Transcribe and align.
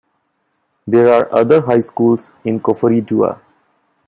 There 0.87 1.13
are 1.13 1.31
other 1.31 1.61
High 1.61 1.81
Schools 1.81 2.33
in 2.43 2.59
Koforidua. 2.59 3.39